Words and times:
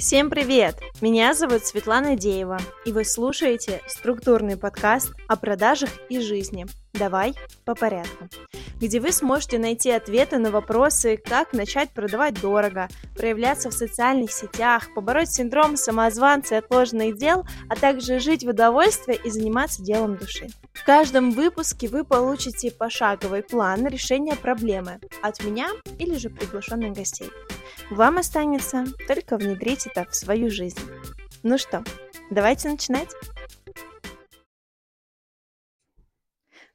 Всем 0.00 0.30
привет! 0.30 0.80
Меня 1.02 1.34
зовут 1.34 1.66
Светлана 1.66 2.16
Деева, 2.16 2.58
и 2.86 2.90
вы 2.90 3.04
слушаете 3.04 3.82
структурный 3.86 4.56
подкаст 4.56 5.12
о 5.28 5.36
продажах 5.36 5.90
и 6.08 6.20
жизни. 6.20 6.64
Давай 6.94 7.34
по 7.66 7.74
порядку. 7.74 8.26
Где 8.80 8.98
вы 8.98 9.12
сможете 9.12 9.58
найти 9.58 9.90
ответы 9.90 10.38
на 10.38 10.50
вопросы, 10.50 11.18
как 11.18 11.52
начать 11.52 11.90
продавать 11.90 12.40
дорого, 12.40 12.88
проявляться 13.14 13.68
в 13.68 13.74
социальных 13.74 14.32
сетях, 14.32 14.88
побороть 14.94 15.30
синдром 15.30 15.76
самозванца 15.76 16.54
и 16.54 16.58
отложенных 16.58 17.18
дел, 17.18 17.44
а 17.68 17.76
также 17.76 18.20
жить 18.20 18.42
в 18.42 18.48
удовольствии 18.48 19.20
и 19.22 19.28
заниматься 19.28 19.82
делом 19.82 20.16
души. 20.16 20.48
В 20.72 20.82
каждом 20.82 21.32
выпуске 21.32 21.88
вы 21.88 22.04
получите 22.04 22.70
пошаговый 22.70 23.42
план 23.42 23.86
решения 23.86 24.34
проблемы 24.34 24.98
от 25.20 25.44
меня 25.44 25.68
или 25.98 26.16
же 26.16 26.30
приглашенных 26.30 26.94
гостей. 26.94 27.28
Вам 27.90 28.16
останется 28.16 28.86
только 29.06 29.36
внедрить 29.36 29.86
это 29.86 30.08
в 30.10 30.16
свою 30.16 30.50
жизнь. 30.50 30.80
Ну 31.42 31.58
что, 31.58 31.84
давайте 32.30 32.70
начинать. 32.70 33.10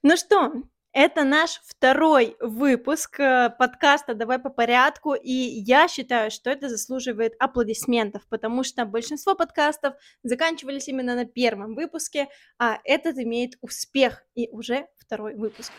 Ну 0.04 0.16
что, 0.18 0.52
это 0.96 1.26
наш 1.26 1.62
второй 1.66 2.38
выпуск 2.40 3.20
э, 3.20 3.50
подкаста 3.60 4.14
«Давай 4.14 4.40
по 4.40 4.50
порядку», 4.50 5.14
и 5.14 5.30
я 5.30 5.90
считаю, 5.90 6.32
что 6.32 6.50
это 6.50 6.70
заслуживает 6.70 7.34
аплодисментов, 7.38 8.22
потому 8.30 8.64
что 8.64 8.86
большинство 8.86 9.36
подкастов 9.36 9.96
заканчивались 10.24 10.88
именно 10.88 11.16
на 11.16 11.26
первом 11.26 11.76
выпуске, 11.76 12.30
а 12.58 12.80
этот 12.86 13.18
имеет 13.18 13.56
успех, 13.60 14.24
и 14.36 14.48
уже 14.52 14.88
второй 14.98 15.36
выпуск. 15.36 15.74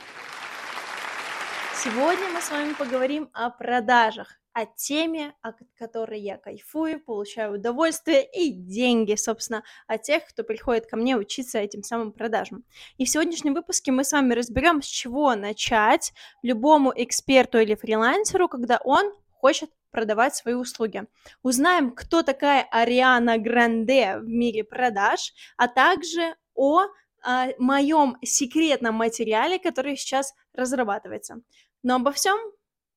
Сегодня 1.83 2.29
мы 2.35 2.43
с 2.43 2.51
вами 2.51 2.75
поговорим 2.75 3.31
о 3.33 3.49
продажах, 3.49 4.39
о 4.57 4.65
теме, 4.65 5.35
от 5.43 5.57
которой 5.77 6.19
я 6.19 6.39
кайфую, 6.39 6.99
получаю 6.99 7.57
удовольствие 7.57 8.27
и 8.27 8.51
деньги, 8.51 9.15
собственно, 9.15 9.63
от 9.87 10.01
тех, 10.01 10.27
кто 10.27 10.45
приходит 10.45 10.87
ко 10.87 10.97
мне 10.97 11.15
учиться 11.15 11.59
этим 11.59 11.83
самым 11.83 12.11
продажам. 12.11 12.65
И 12.97 13.05
в 13.05 13.11
сегодняшнем 13.11 13.53
выпуске 13.53 13.93
мы 13.93 14.03
с 14.03 14.13
вами 14.13 14.33
разберем, 14.33 14.81
с 14.81 14.87
чего 14.87 15.35
начать 15.35 16.15
любому 16.43 16.91
эксперту 16.97 17.59
или 17.59 17.75
фрилансеру, 17.75 18.49
когда 18.49 18.81
он 18.83 19.13
хочет 19.31 19.69
продавать 19.91 20.35
свои 20.35 20.55
услуги. 20.55 21.05
Узнаем, 21.43 21.91
кто 21.91 22.23
такая 22.23 22.67
Ариана 22.71 23.37
Гранде 23.37 24.17
в 24.17 24.27
мире 24.27 24.65
продаж, 24.65 25.35
а 25.59 25.69
также 25.69 26.35
о, 26.55 26.85
о 27.23 27.49
моем 27.59 28.17
секретном 28.25 28.95
материале, 28.95 29.59
который 29.59 29.99
сейчас 29.99 30.33
разрабатывается. 30.55 31.43
Но 31.83 31.97
обо 31.97 32.11
всем 32.11 32.39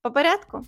по 0.02 0.10
порядку. 0.10 0.64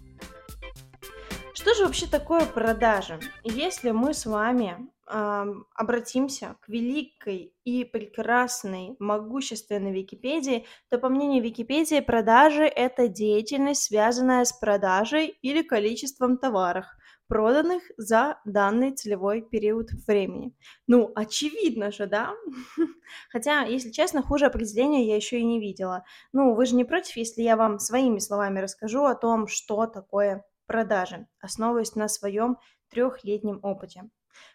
Что 1.54 1.74
же 1.74 1.84
вообще 1.84 2.08
такое 2.08 2.46
продажа? 2.46 3.20
Если 3.44 3.92
мы 3.92 4.14
с 4.14 4.26
вами 4.26 4.88
э, 5.06 5.46
обратимся 5.76 6.56
к 6.62 6.70
великой 6.70 7.54
и 7.66 7.84
прекрасной, 7.84 8.96
могущественной 9.00 9.92
Википедии, 9.92 10.66
то, 10.90 10.98
по 10.98 11.10
мнению 11.10 11.44
Википедии, 11.44 12.00
продажи– 12.00 12.64
это 12.76 13.10
деятельность, 13.10 13.84
связанная 13.84 14.46
с 14.46 14.54
продажей 14.54 15.38
или 15.42 15.62
количеством 15.62 16.38
товаров, 16.38 16.86
проданных 17.28 17.84
за 17.98 18.40
данный 18.46 18.92
целевой 18.92 19.42
период 19.42 19.92
времени. 20.08 20.56
Ну, 20.88 21.12
очевидно 21.16 21.92
же, 21.92 22.06
да? 22.06 22.34
Хотя, 23.30 23.64
если 23.64 23.92
честно, 23.92 24.22
хуже 24.22 24.46
определения 24.46 25.06
я 25.06 25.18
еще 25.18 25.40
и 25.40 25.44
не 25.44 25.60
видела. 25.60 26.06
Ну, 26.32 26.54
вы 26.54 26.66
же 26.66 26.76
не 26.76 26.86
против, 26.86 27.18
если 27.18 27.42
я 27.42 27.58
вам 27.58 27.78
своими 27.78 28.20
словами 28.20 28.62
расскажу 28.62 29.04
о 29.04 29.16
том, 29.16 29.48
что 29.48 29.86
такое 29.86 30.46
продажи, 30.72 31.28
основываясь 31.42 31.96
на 31.96 32.08
своем 32.08 32.58
трехлетнем 32.90 33.60
опыте. 33.62 34.10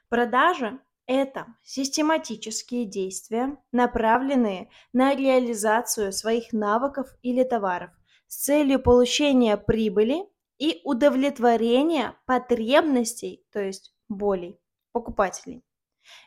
Продажи– 0.09 0.81
это 1.07 1.47
систематические 1.63 2.87
действия, 2.87 3.59
направленные 3.71 4.71
на 4.95 5.15
реализацию 5.15 6.15
своих 6.15 6.55
навыков 6.55 7.09
или 7.21 7.45
товаров 7.45 7.91
с 8.29 8.45
целью 8.45 8.81
получения 8.81 9.59
прибыли 9.59 10.25
и 10.59 10.81
удовлетворения 10.85 12.17
потребностей, 12.25 13.47
то 13.53 13.61
есть 13.61 13.95
болей 14.09 14.59
покупателей. 14.93 15.63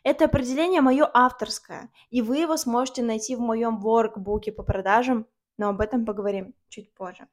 Это 0.03 0.25
определение 0.25 0.81
мое 0.81 1.09
авторское, 1.11 1.89
и 2.11 2.21
вы 2.21 2.37
его 2.37 2.57
сможете 2.57 3.01
найти 3.01 3.35
в 3.35 3.39
моем 3.39 3.79
воркбуке 3.79 4.51
по 4.51 4.61
продажам, 4.61 5.25
но 5.57 5.69
об 5.69 5.81
этом 5.81 6.05
поговорим 6.05 6.53
чуть 6.67 6.93
позже. 6.93 7.27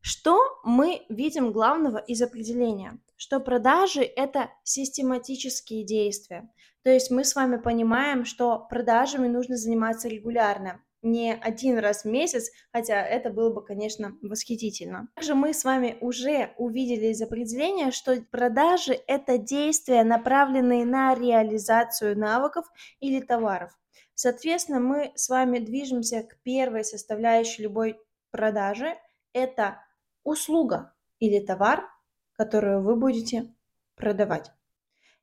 Что 0.00 0.38
мы 0.64 1.02
видим 1.08 1.52
главного 1.52 1.98
из 1.98 2.22
определения? 2.22 2.98
Что 3.16 3.40
продажи– 3.40 4.02
это 4.16 4.50
систематические 4.62 5.84
действия. 5.84 6.48
То 6.82 6.90
есть 6.90 7.10
мы 7.10 7.24
с 7.24 7.34
вами 7.34 7.56
понимаем, 7.56 8.24
что 8.24 8.66
продажами 8.70 9.26
нужно 9.26 9.56
заниматься 9.56 10.08
регулярно, 10.08 10.80
не 11.02 11.34
один 11.34 11.78
раз 11.78 12.04
в 12.04 12.08
месяц, 12.08 12.50
хотя 12.72 13.04
это 13.04 13.30
было 13.30 13.52
бы, 13.52 13.64
конечно, 13.64 14.16
восхитительно. 14.22 15.08
Также 15.14 15.34
мы 15.34 15.52
с 15.52 15.64
вами 15.64 15.96
уже 16.00 16.54
увидели 16.58 17.08
из 17.08 17.20
определения, 17.20 17.90
что 17.90 18.20
продажи– 18.30 18.98
это 19.06 19.38
действия, 19.38 20.02
направленные 20.04 20.84
на 20.84 21.14
реализацию 21.14 22.18
навыков 22.18 22.66
или 23.00 23.20
товаров. 23.20 23.76
Соответственно, 24.14 24.80
мы 24.80 25.12
с 25.14 25.28
вами 25.28 25.58
движемся 25.58 26.22
к 26.22 26.40
первой 26.42 26.84
составляющей 26.84 27.62
любой 27.62 27.98
продажи– 28.30 28.94
это 29.32 29.84
услуга 30.28 30.94
или 31.18 31.40
товар, 31.40 31.84
которую 32.32 32.82
вы 32.82 32.96
будете 32.96 33.52
продавать. 33.96 34.52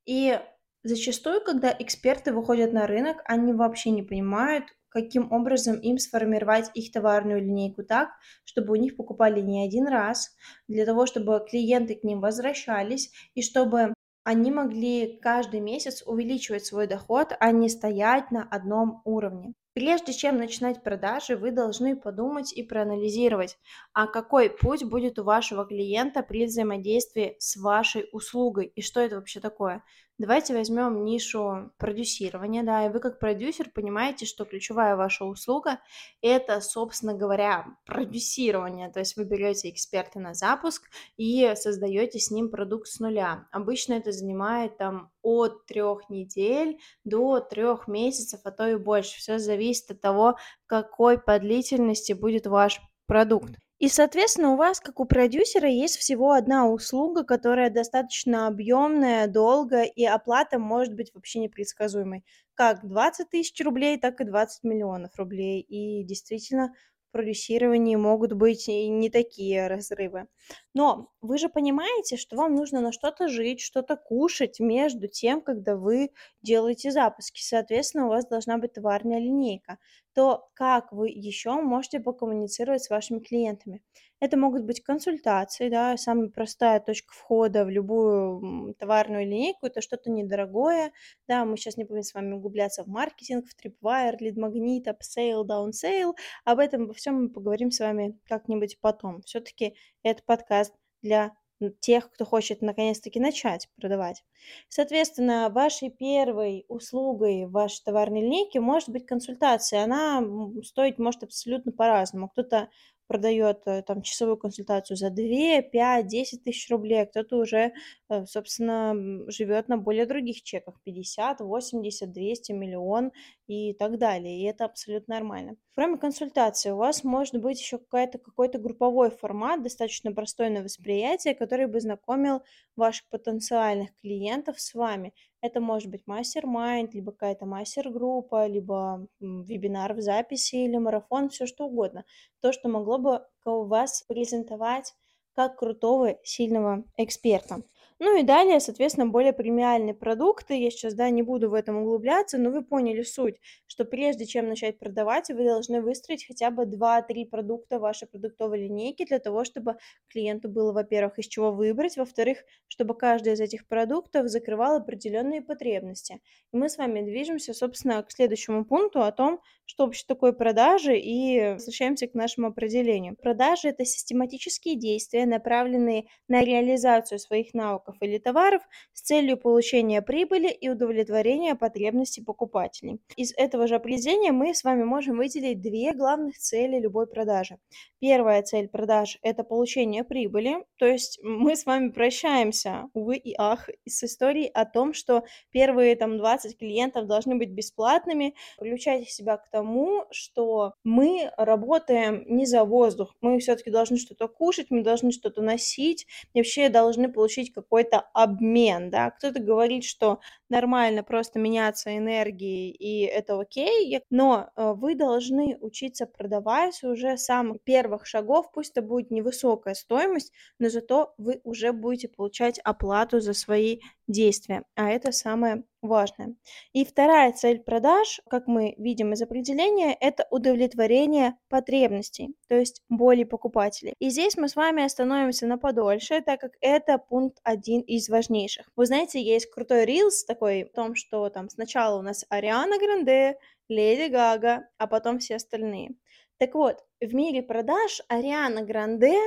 И 0.06 0.40
зачастую, 0.84 1.42
когда 1.44 1.76
эксперты 1.78 2.34
выходят 2.34 2.74
на 2.74 2.88
рынок, 2.88 3.22
они 3.26 3.54
вообще 3.54 3.92
не 3.92 4.04
понимают, 4.04 4.66
каким 4.90 5.32
образом 5.34 5.78
им 5.78 5.98
сформировать 5.98 6.72
их 6.74 6.92
товарную 6.92 7.42
линейку 7.42 7.84
так, 7.84 8.12
чтобы 8.46 8.74
у 8.74 8.76
них 8.76 8.96
покупали 8.96 9.42
не 9.42 9.66
один 9.66 9.88
раз, 9.88 10.36
для 10.68 10.86
того, 10.86 11.06
чтобы 11.06 11.46
клиенты 11.50 11.96
к 11.96 12.04
ним 12.04 12.22
возвращались 12.22 13.12
и 13.34 13.42
чтобы 13.42 13.95
они 14.26 14.52
могли 14.52 15.18
каждый 15.22 15.62
месяц 15.62 16.04
увеличивать 16.06 16.66
свой 16.66 16.88
доход, 16.88 17.32
а 17.40 17.52
не 17.54 17.70
стоять 17.70 18.32
на 18.32 18.44
одном 18.44 19.02
уровне. 19.06 19.54
Прежде 19.74 20.14
чем 20.14 20.38
начинать 20.38 20.84
продажи, 20.84 21.38
вы 21.38 21.52
должны 21.52 21.96
подумать 21.96 22.54
и 22.54 22.64
проанализировать, 22.64 23.58
а 23.94 24.08
какой 24.08 24.50
путь 24.50 24.84
будет 24.84 25.20
у 25.20 25.24
вашего 25.24 25.66
клиента 25.66 26.24
при 26.24 26.46
взаимодействии 26.46 27.38
с 27.40 27.56
вашей 27.58 28.08
услугой 28.12 28.68
и 28.76 28.82
что 28.82 29.00
это 29.02 29.16
вообще 29.18 29.40
такое. 29.40 29.84
Давайте 30.18 30.54
возьмем 30.54 31.04
нишу 31.04 31.74
продюсирования, 31.78 32.64
да, 32.64 32.86
и 32.86 32.90
вы 32.90 33.02
как 33.02 33.20
продюсер 33.20 33.70
понимаете, 33.70 34.26
что 34.26 34.46
ключевая 34.46 34.96
ваша 34.96 35.26
услуга– 35.26 35.82
это, 36.22 36.62
собственно 36.62 37.14
говоря, 37.14 37.66
продюсирование, 37.86 38.90
то 38.90 39.00
есть 39.00 39.18
вы 39.18 39.26
берете 39.26 39.70
эксперта 39.70 40.22
на 40.22 40.34
запуск 40.34 40.90
и 41.18 41.52
создаете 41.56 42.20
с 42.20 42.32
ним 42.32 42.50
продукт 42.50 42.88
с 42.88 43.02
нуля. 43.02 43.50
Обычно 43.52 43.96
это 43.96 44.14
занимает 44.14 44.78
там 44.78 45.12
от 45.22 45.66
трех 45.66 46.10
недель 46.10 46.80
до 47.04 47.42
трех 47.42 47.90
месяцев, 47.90 48.40
а 48.46 48.52
то 48.52 48.70
и 48.70 48.78
больше. 48.78 49.18
Все 49.18 49.38
зависит 49.38 49.92
от 49.92 50.00
того, 50.00 50.38
какой 50.66 51.20
по 51.20 51.38
длительности 51.40 52.14
будет 52.14 52.48
ваш 52.48 52.80
продукт. 53.06 53.56
И, 53.80 53.90
соответственно, 53.90 54.54
у 54.54 54.56
вас, 54.56 54.80
как 54.80 55.00
у 55.00 55.06
продюсера, 55.06 55.70
есть 55.70 55.98
всего 55.98 56.32
одна 56.32 56.68
услуга, 56.70 57.24
которая 57.24 57.70
достаточно 57.70 58.48
объемная, 58.48 59.28
долгая, 59.28 59.84
и 59.86 60.06
оплата 60.06 60.60
может 60.60 60.94
быть 60.94 61.14
вообще 61.14 61.40
непредсказуемой. 61.40 62.24
Как 62.54 62.88
20 62.88 63.30
тысяч 63.30 63.60
рублей, 63.64 63.98
так 64.00 64.22
и 64.22 64.26
20 64.26 64.64
миллионов 64.64 65.16
рублей. 65.18 65.60
И 65.60 66.04
действительно, 66.04 66.74
продюсировании 67.16 67.96
могут 67.96 68.34
быть 68.34 68.68
и 68.68 68.90
не 68.90 69.10
такие 69.10 69.68
разрывы. 69.68 70.28
Но 70.74 71.14
вы 71.22 71.38
же 71.38 71.48
понимаете, 71.48 72.18
что 72.18 72.36
вам 72.36 72.56
нужно 72.56 72.82
на 72.82 72.92
что-то 72.92 73.30
жить, 73.30 73.62
что-то 73.62 73.96
кушать 73.96 74.60
между 74.60 75.08
тем, 75.08 75.40
когда 75.40 75.78
вы 75.78 76.10
делаете 76.42 76.92
запуски. 76.92 77.42
Соответственно, 77.42 78.08
у 78.08 78.10
вас 78.10 78.28
должна 78.28 78.58
быть 78.58 78.74
товарная 78.74 79.20
линейка. 79.20 79.78
То 80.16 80.50
как 80.54 80.94
вы 80.94 81.10
еще 81.10 81.62
можете 81.62 82.00
покоммуницировать 82.00 82.82
с 82.82 82.90
вашими 82.90 83.20
клиентами? 83.20 83.84
Это 84.22 84.38
могут 84.38 84.64
быть 84.64 84.82
консультации, 84.82 85.68
да, 85.70 85.98
самая 85.98 86.30
простая 86.30 86.80
точка 86.80 87.14
входа 87.14 87.66
в 87.66 87.70
любую 87.70 88.74
товарную 88.76 89.26
линейку, 89.26 89.66
это 89.66 89.82
что-то 89.82 90.10
недорогое, 90.10 90.94
да, 91.28 91.44
мы 91.44 91.58
сейчас 91.58 91.76
не 91.76 91.84
будем 91.84 92.04
с 92.04 92.14
вами 92.14 92.34
углубляться 92.34 92.84
в 92.86 92.88
маркетинг, 92.88 93.46
в 93.50 93.56
Tripwire, 93.62 94.16
лид-магнит, 94.18 94.88
upsale, 94.88 95.44
downsale, 95.46 96.14
об 96.46 96.60
этом 96.60 96.84
обо 96.84 96.94
всем 96.94 97.24
мы 97.24 97.30
поговорим 97.30 97.72
с 97.72 97.82
вами 97.82 98.18
как-нибудь 98.26 98.80
потом. 98.80 99.22
Все-таки 99.24 99.76
это 100.02 100.24
подкаст 100.26 100.74
для 101.02 101.34
тех, 101.70 102.12
кто 102.12 102.26
хочет 102.26 102.62
наконец-таки 102.62 103.20
начать 103.20 103.70
продавать. 103.76 104.24
Соответственно, 104.70 105.50
вашей 105.50 105.90
первой 105.90 106.66
услугой 106.68 107.46
в 107.46 107.52
вашей 107.52 107.84
товарной 107.84 108.22
линейке 108.22 108.60
может 108.60 108.90
быть 108.90 109.06
консультация. 109.06 109.84
Она 109.84 110.24
стоить 110.64 111.00
может 111.00 111.24
абсолютно 111.24 111.72
по-разному. 111.72 112.30
Кто-то 112.30 112.70
продает 113.08 113.62
э, 113.66 113.82
там 113.84 114.02
часовую 114.02 114.38
консультацию 114.38 114.98
за 114.98 115.10
2, 115.10 115.62
5, 115.62 116.08
10 116.08 116.44
тысяч 116.44 116.70
рублей, 116.70 117.04
а 117.04 117.06
кто-то 117.06 117.38
уже, 117.38 117.74
э, 118.10 118.26
собственно, 118.26 118.94
живет 119.32 119.68
на 119.68 119.78
более 119.78 120.06
других 120.06 120.44
чеках 120.44 120.76
50, 120.84 121.42
80, 121.42 122.12
200, 122.12 122.52
миллион 122.52 123.12
и 123.48 123.74
так 123.74 123.98
далее. 123.98 124.40
И 124.40 124.44
это 124.46 124.66
абсолютно 124.66 125.16
нормально. 125.16 125.56
Кроме 125.76 125.98
консультации, 125.98 126.72
у 126.72 126.78
вас 126.78 127.04
может 127.04 127.40
быть 127.42 127.60
еще 127.60 127.78
какая-то, 127.78 128.18
какой-то 128.18 128.60
групповой 128.60 129.10
формат, 129.10 129.62
достаточно 129.62 130.12
простой 130.14 130.50
на 130.50 130.64
восприятие, 130.64 131.36
который 131.36 131.68
бы 131.68 131.80
знакомил 131.82 132.42
ваших 132.76 133.08
потенциальных 133.10 133.90
клиентов 134.02 134.60
с 134.60 134.74
вами. 134.74 135.14
Это 135.46 135.60
может 135.62 135.92
быть 135.92 136.08
мастер-майнд, 136.08 136.96
либо 136.96 137.12
какая-то 137.12 137.46
мастер-группа, 137.46 138.48
либо 138.48 139.08
вебинар 139.20 139.94
в 139.94 140.02
записи 140.02 140.56
или 140.56 140.78
марафон, 140.78 141.30
все 141.30 141.46
что 141.46 141.66
угодно. 141.66 142.04
То, 142.42 142.52
что 142.52 142.68
могло 142.68 142.98
бы 142.98 143.22
вас 143.46 144.04
презентовать 144.08 144.96
как 145.34 145.58
крутого, 145.60 146.18
сильного 146.24 146.84
эксперта. 146.98 147.62
Ну 148.00 148.20
и 148.20 148.24
далее, 148.24 148.60
соответственно, 148.60 149.08
более 149.08 149.32
премиальные 149.32 149.94
продукты. 149.94 150.60
Я 150.60 150.70
сейчас, 150.70 150.94
да, 150.96 151.10
не 151.10 151.22
буду 151.22 151.50
в 151.50 151.54
этом 151.54 151.78
углубляться, 151.78 152.38
но 152.38 152.50
вы 152.50 152.62
поняли 152.62 153.04
суть, 153.04 153.36
что 153.68 153.86
прежде 153.86 154.26
чем 154.26 154.50
начать 154.50 154.78
продавать, 154.80 155.30
вы 155.30 155.46
должны 155.46 155.82
выстроить 155.82 156.28
хотя 156.28 156.52
бы 156.52 156.66
2-3 156.66 157.26
продукта 157.26 157.80
вашей 157.80 158.10
продуктовой 158.10 158.60
линейки 158.68 159.06
для 159.06 159.20
того, 159.20 159.46
чтобы 159.46 159.78
клиенту 160.10 160.50
было, 160.50 160.74
во-первых, 160.74 161.20
из 161.20 161.28
чего 161.28 161.54
выбрать, 161.54 161.96
во-вторых, 161.96 162.40
чтобы 162.68 162.96
каждый 162.98 163.32
из 163.34 163.40
этих 163.40 163.66
продуктов 163.66 164.28
закрывал 164.28 164.76
определенные 164.76 165.42
потребности. 165.42 166.20
И 166.52 166.58
мы 166.58 166.68
с 166.68 166.78
вами 166.78 167.02
движемся, 167.02 167.54
собственно, 167.54 168.04
к 168.04 168.12
следующему 168.12 168.66
пункту 168.66 169.04
о 169.04 169.12
том, 169.14 169.40
что 169.66 169.86
вообще 169.86 170.04
такое 170.06 170.34
продажи, 170.34 170.98
и 170.98 171.54
возвращаемся 171.54 172.08
к 172.08 172.14
нашему 172.14 172.48
определению. 172.48 173.16
Продажи– 173.16 173.68
это 173.70 173.86
систематические 173.86 174.76
действия, 174.76 175.26
направленные 175.26 176.06
на 176.28 176.42
реализацию 176.44 177.20
своих 177.20 177.54
навыков 177.54 177.95
или 178.02 178.18
товаров 178.18 178.62
с 178.94 179.02
целью 179.02 179.38
получения 179.38 180.02
прибыли 180.02 180.50
и 180.50 180.70
удовлетворения 180.70 181.56
потребностей 181.56 182.24
покупателей. 182.24 183.00
Из 183.16 183.34
этого 183.36 183.68
же 183.68 183.76
определения 183.76 184.32
мы 184.32 184.54
с 184.54 184.64
вами 184.64 184.84
можем 184.84 185.18
выделить 185.18 185.62
две 185.62 185.94
главных 185.94 186.38
цели 186.38 186.80
любой 186.80 187.08
продажи. 187.08 187.58
Первая 188.00 188.44
цель 188.44 188.68
продаж– 188.68 189.18
это 189.22 189.44
получение 189.44 190.04
прибыли, 190.04 190.66
то 190.78 190.86
есть 190.86 191.20
мы 191.24 191.56
с 191.56 191.66
вами 191.66 191.90
прощаемся, 191.90 192.90
увы 192.94 193.18
и 193.18 193.34
ах, 193.38 193.70
с 193.88 194.04
историей 194.04 194.50
о 194.54 194.66
том, 194.66 194.94
что 194.94 195.24
первые 195.52 195.96
там 195.96 196.18
20 196.18 196.58
клиентов 196.58 197.08
должны 197.08 197.36
быть 197.36 197.50
бесплатными. 197.50 198.36
Приучайте 198.60 199.10
себя 199.10 199.38
к 199.38 199.50
тому, 199.50 200.06
что 200.12 200.74
мы 200.84 201.32
работаем 201.38 202.24
не 202.28 202.46
за 202.46 202.64
воздух, 202.64 203.16
мы 203.22 203.40
все-таки 203.40 203.72
должны 203.72 203.98
что-то 203.98 204.28
кушать, 204.28 204.68
мы 204.70 204.84
должны 204.84 205.12
что-то 205.12 205.42
носить, 205.42 206.06
и 206.34 206.40
вообще 206.40 206.70
должны 206.70 207.12
получить 207.12 207.54
какой-то 207.76 208.08
обмен, 208.14 208.90
да. 208.90 209.12
Кто-то 209.12 209.40
говорит, 209.40 209.84
что 209.84 210.20
нормально 210.50 211.04
просто 211.04 211.40
меняться 211.40 211.98
энергией, 211.98 212.72
и 212.72 213.04
это 213.04 213.40
окей, 213.40 214.02
но 214.10 214.50
э, 214.56 214.74
вы 214.74 214.96
должны 214.96 215.58
учиться 215.62 216.06
продавать 216.06 216.84
уже 216.84 217.18
с 217.18 217.26
самых 217.26 217.62
первых 217.64 218.06
шагов, 218.06 218.52
пусть 218.52 218.72
это 218.72 218.82
будет 218.82 219.12
невысокая 219.12 219.74
стоимость, 219.74 220.32
но 220.60 220.70
зато 220.70 221.14
вы 221.18 221.42
уже 221.44 221.72
будете 221.74 222.08
получать 222.08 222.60
оплату 222.60 223.20
за 223.20 223.34
свои 223.34 223.80
действия, 224.08 224.64
а 224.76 224.90
это 224.90 225.12
самое 225.12 225.64
важное. 225.82 226.36
И 226.74 226.84
вторая 226.84 227.32
цель 227.32 227.60
продаж, 227.60 228.22
как 228.30 228.48
мы 228.48 228.76
видим 228.78 229.14
из 229.14 229.22
определения, 229.22 229.96
это 230.00 230.28
удовлетворение 230.30 231.36
потребностей, 231.50 232.36
то 232.48 232.56
есть 232.56 232.82
боли 232.90 233.24
покупателей. 233.24 233.94
И 234.00 234.10
здесь 234.10 234.36
мы 234.38 234.50
с 234.50 234.56
вами 234.56 234.84
остановимся 234.84 235.48
на 235.48 235.58
подольше, 235.58 236.22
так 236.22 236.40
как 236.42 236.54
это 236.62 236.98
пункт 236.98 237.40
один 237.44 237.82
из 237.82 238.10
важнейших. 238.10 238.70
Вы 238.76 238.86
знаете, 238.86 239.22
есть 239.22 239.50
крутой 239.52 239.86
рилс 239.86 240.26
такой 240.36 240.64
о 240.64 240.76
том, 240.76 240.96
что 240.96 241.30
там 241.30 241.50
сначала 241.50 241.98
у 241.98 242.02
нас 242.02 242.26
Ариана 242.30 242.78
Гранде, 242.78 243.38
Леди 243.70 244.12
Гага, 244.12 244.68
а 244.78 244.88
потом 244.88 245.20
все 245.20 245.36
остальные. 245.36 245.96
Так 246.38 246.56
вот, 246.56 246.84
в 247.00 247.16
мире 247.16 247.42
продаж 247.42 248.02
Ариана 248.10 248.62
Гранде 248.64 249.18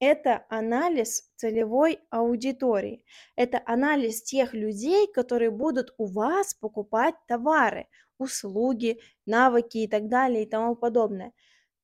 это 0.00 0.46
анализ 0.48 1.30
целевой 1.36 1.98
аудитории. 2.10 3.04
Это 3.36 3.62
анализ 3.66 4.22
тех 4.22 4.54
людей, 4.54 5.06
которые 5.12 5.50
будут 5.50 5.92
у 5.98 6.06
вас 6.06 6.54
покупать 6.54 7.14
товары, 7.26 7.86
услуги, 8.18 9.00
навыки 9.26 9.78
и 9.78 9.88
так 9.88 10.08
далее 10.08 10.44
и 10.44 10.48
тому 10.48 10.76
подобное. 10.76 11.32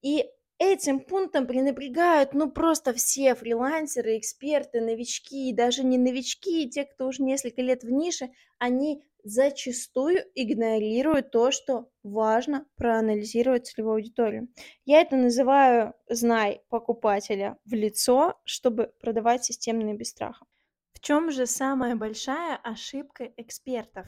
И 0.00 0.24
этим 0.64 1.00
пунктом 1.00 1.46
пренебрегают, 1.46 2.34
ну, 2.34 2.50
просто 2.50 2.92
все 2.92 3.34
фрилансеры, 3.34 4.18
эксперты, 4.18 4.80
новички, 4.80 5.50
и 5.50 5.54
даже 5.54 5.84
не 5.84 5.98
новички, 5.98 6.68
те, 6.68 6.84
кто 6.84 7.06
уже 7.06 7.22
несколько 7.22 7.62
лет 7.62 7.82
в 7.84 7.90
нише, 7.90 8.30
они 8.58 9.04
зачастую 9.24 10.22
игнорируют 10.34 11.30
то, 11.30 11.50
что 11.50 11.88
важно 12.02 12.66
проанализировать 12.76 13.66
целевую 13.66 13.94
аудиторию. 13.94 14.48
Я 14.84 15.00
это 15.00 15.16
называю 15.16 15.94
«знай 16.08 16.62
покупателя 16.68 17.58
в 17.64 17.72
лицо», 17.72 18.34
чтобы 18.44 18.92
продавать 19.00 19.44
системно 19.44 19.90
и 19.90 19.96
без 19.96 20.10
страха. 20.10 20.44
В 20.92 21.00
чем 21.00 21.30
же 21.30 21.46
самая 21.46 21.96
большая 21.96 22.56
ошибка 22.56 23.32
экспертов? 23.36 24.06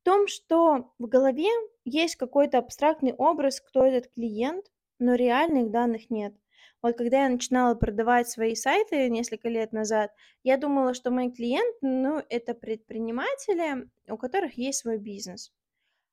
В 0.00 0.02
том, 0.02 0.28
что 0.28 0.92
в 0.98 1.06
голове 1.06 1.50
есть 1.84 2.16
какой-то 2.16 2.58
абстрактный 2.58 3.12
образ, 3.12 3.60
кто 3.60 3.84
этот 3.84 4.12
клиент, 4.12 4.66
но 4.98 5.14
реальных 5.14 5.70
данных 5.70 6.10
нет. 6.10 6.34
Вот 6.82 6.96
когда 6.96 7.24
я 7.24 7.28
начинала 7.28 7.74
продавать 7.74 8.28
свои 8.28 8.54
сайты 8.54 9.08
несколько 9.08 9.48
лет 9.48 9.72
назад, 9.72 10.12
я 10.42 10.56
думала, 10.56 10.94
что 10.94 11.10
мой 11.10 11.30
клиент, 11.30 11.76
ну, 11.80 12.22
это 12.28 12.54
предприниматели, 12.54 13.88
у 14.08 14.16
которых 14.16 14.56
есть 14.58 14.80
свой 14.80 14.98
бизнес. 14.98 15.52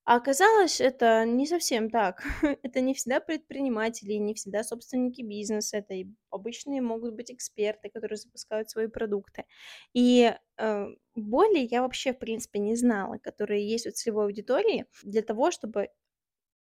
А 0.06 0.18
оказалось, 0.18 0.81
это 0.81 1.24
не 1.25 1.47
совсем 1.47 1.89
так. 1.89 2.24
это 2.63 2.81
не 2.81 2.94
всегда 2.94 3.21
предприниматели, 3.21 4.13
не 4.13 4.33
всегда 4.33 4.63
собственники 4.63 5.21
бизнеса, 5.21 5.77
это 5.77 5.94
и 5.94 6.07
обычные 6.29 6.81
могут 6.81 7.13
быть 7.13 7.31
эксперты, 7.31 7.89
которые 7.89 8.18
запускают 8.18 8.69
свои 8.69 8.88
продукты. 8.88 9.45
И 9.94 10.33
э, 10.57 10.88
боли 11.15 11.59
я 11.71 11.83
вообще, 11.83 12.13
в 12.13 12.19
принципе, 12.19 12.59
не 12.59 12.75
знала, 12.75 13.18
которые 13.18 13.65
есть 13.65 13.88
у 13.88 13.91
целевой 13.91 14.25
аудитории, 14.25 14.86
для 15.03 15.21
того, 15.21 15.51
чтобы 15.51 15.89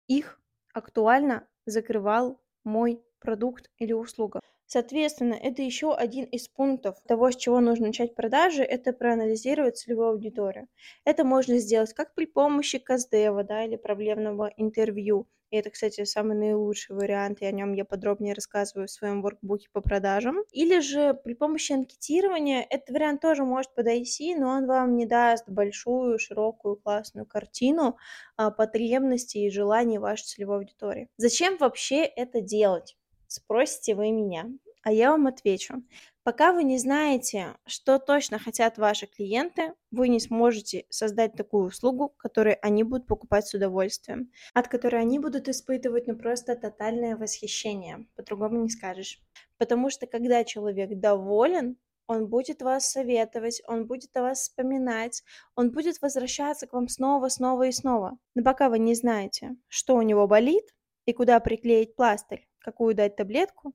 их 0.07 0.39
актуально 0.73 1.47
закрывал 1.65 2.39
мой 2.63 3.01
продукт 3.19 3.69
или 3.77 3.93
услуга. 3.93 4.39
Соответственно, 4.65 5.33
это 5.33 5.61
еще 5.61 5.93
один 5.93 6.25
из 6.25 6.47
пунктов 6.47 7.01
того, 7.07 7.31
с 7.31 7.35
чего 7.35 7.59
нужно 7.59 7.87
начать 7.87 8.15
продажи, 8.15 8.63
это 8.63 8.93
проанализировать 8.93 9.77
целевую 9.77 10.09
аудиторию. 10.09 10.67
Это 11.03 11.23
можно 11.25 11.57
сделать 11.57 11.93
как 11.93 12.15
при 12.15 12.25
помощи 12.25 12.79
каздева, 12.79 13.43
да, 13.43 13.65
или 13.65 13.75
проблемного 13.75 14.51
интервью. 14.57 15.27
И 15.51 15.57
это, 15.57 15.69
кстати, 15.69 16.05
самый 16.05 16.35
наилучший 16.37 16.95
вариант, 16.95 17.41
и 17.41 17.45
о 17.45 17.51
нем 17.51 17.73
я 17.73 17.85
подробнее 17.85 18.33
рассказываю 18.33 18.87
в 18.87 18.91
своем 18.91 19.21
воркбуке 19.21 19.67
по 19.71 19.81
продажам. 19.81 20.37
Или 20.51 20.79
же 20.79 21.13
при 21.13 21.33
помощи 21.33 21.73
анкетирования 21.73 22.65
этот 22.69 22.89
вариант 22.89 23.21
тоже 23.21 23.43
может 23.43 23.75
подойти, 23.75 24.33
но 24.35 24.49
он 24.49 24.65
вам 24.65 24.95
не 24.95 25.05
даст 25.05 25.47
большую, 25.49 26.17
широкую, 26.19 26.77
классную 26.77 27.25
картину 27.25 27.97
а, 28.37 28.49
потребностей 28.49 29.45
и 29.45 29.51
желаний 29.51 29.99
вашей 29.99 30.23
целевой 30.23 30.59
аудитории. 30.59 31.09
Зачем 31.17 31.57
вообще 31.57 32.05
это 32.05 32.39
делать? 32.39 32.97
Спросите 33.27 33.95
вы 33.95 34.11
меня, 34.11 34.49
а 34.83 34.91
я 34.91 35.11
вам 35.11 35.27
отвечу. 35.27 35.83
Пока 36.23 36.53
вы 36.53 36.63
не 36.63 36.77
знаете, 36.77 37.55
что 37.65 37.97
точно 37.97 38.37
хотят 38.37 38.77
ваши 38.77 39.07
клиенты, 39.07 39.73
вы 39.89 40.07
не 40.07 40.19
сможете 40.19 40.85
создать 40.89 41.33
такую 41.33 41.65
услугу, 41.65 42.09
которую 42.09 42.57
они 42.61 42.83
будут 42.83 43.07
покупать 43.07 43.47
с 43.47 43.53
удовольствием, 43.55 44.31
от 44.53 44.67
которой 44.67 45.01
они 45.01 45.17
будут 45.17 45.49
испытывать 45.49 46.07
ну 46.07 46.15
просто 46.15 46.55
тотальное 46.55 47.17
восхищение. 47.17 48.05
По-другому 48.15 48.61
не 48.61 48.69
скажешь. 48.69 49.19
Потому 49.57 49.89
что 49.89 50.05
когда 50.05 50.43
человек 50.43 50.91
доволен, 50.99 51.77
он 52.07 52.27
будет 52.27 52.61
вас 52.61 52.91
советовать, 52.91 53.61
он 53.67 53.87
будет 53.87 54.15
о 54.17 54.21
вас 54.21 54.41
вспоминать, 54.41 55.23
он 55.55 55.71
будет 55.71 56.01
возвращаться 56.01 56.67
к 56.67 56.73
вам 56.73 56.87
снова, 56.87 57.29
снова 57.29 57.67
и 57.67 57.71
снова. 57.71 58.17
Но 58.35 58.43
пока 58.43 58.69
вы 58.69 58.79
не 58.79 58.95
знаете, 58.95 59.55
что 59.69 59.95
у 59.95 60.01
него 60.01 60.27
болит 60.27 60.65
и 61.05 61.13
куда 61.13 61.39
приклеить 61.39 61.95
пластырь, 61.95 62.47
какую 62.59 62.95
дать 62.95 63.15
таблетку, 63.15 63.73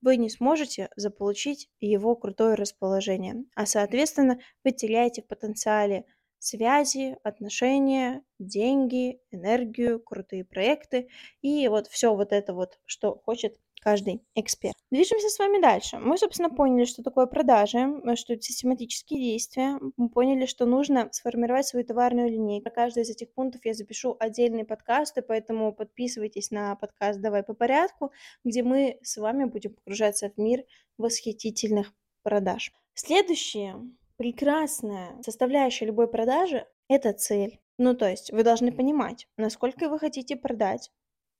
вы 0.00 0.16
не 0.16 0.30
сможете 0.30 0.90
заполучить 0.96 1.68
его 1.80 2.16
крутое 2.16 2.54
расположение, 2.54 3.44
а 3.54 3.66
соответственно 3.66 4.38
вы 4.64 4.72
теряете 4.72 5.22
в 5.22 5.26
потенциале 5.26 6.04
связи, 6.38 7.16
отношения, 7.22 8.22
деньги, 8.38 9.20
энергию, 9.30 9.98
крутые 10.00 10.44
проекты. 10.44 11.08
И 11.40 11.66
вот 11.68 11.86
все 11.88 12.14
вот 12.14 12.32
это 12.32 12.52
вот, 12.52 12.78
что 12.84 13.16
хочет 13.24 13.56
каждый 13.84 14.22
эксперт. 14.34 14.74
Движемся 14.90 15.28
с 15.28 15.38
вами 15.38 15.60
дальше. 15.60 15.98
Мы, 15.98 16.16
собственно, 16.16 16.48
поняли, 16.48 16.86
что 16.86 17.02
такое 17.02 17.26
продажи, 17.26 18.00
что 18.16 18.32
это 18.32 18.42
систематические 18.42 19.20
действия. 19.20 19.78
Мы 19.96 20.08
поняли, 20.08 20.46
что 20.46 20.64
нужно 20.64 21.08
сформировать 21.12 21.66
свою 21.66 21.84
товарную 21.84 22.30
линейку. 22.30 22.64
Про 22.64 22.70
каждый 22.70 23.02
из 23.02 23.10
этих 23.10 23.32
пунктов 23.34 23.64
я 23.64 23.74
запишу 23.74 24.16
отдельные 24.18 24.64
подкасты, 24.64 25.20
поэтому 25.20 25.72
подписывайтесь 25.74 26.50
на 26.50 26.74
подкаст 26.76 27.20
«Давай 27.20 27.42
по 27.42 27.52
порядку», 27.52 28.10
где 28.42 28.62
мы 28.62 28.98
с 29.02 29.18
вами 29.18 29.44
будем 29.44 29.74
погружаться 29.74 30.30
в 30.30 30.38
мир 30.38 30.64
восхитительных 30.96 31.92
продаж. 32.22 32.72
Следующее 32.94 33.76
прекрасная 34.16 35.20
составляющая 35.22 35.86
любой 35.86 36.08
продажи– 36.08 36.66
это 36.88 37.12
цель. 37.12 37.60
Ну, 37.76 37.94
то 37.94 38.08
есть 38.08 38.30
вы 38.32 38.44
должны 38.44 38.72
понимать, 38.72 39.26
насколько 39.36 39.88
вы 39.88 39.98
хотите 39.98 40.36
продать, 40.36 40.90